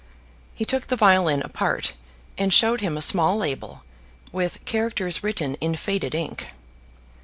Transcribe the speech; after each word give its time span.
He 0.55 0.65
took 0.65 0.87
the 0.87 0.95
violin 0.95 1.43
apart 1.43 1.93
and 2.35 2.51
showed 2.51 2.81
him 2.81 2.97
a 2.97 3.03
small 3.03 3.37
label 3.37 3.83
with 4.31 4.65
characters 4.65 5.23
written 5.23 5.53
in 5.61 5.75
faded 5.75 6.15
ink. 6.15 6.47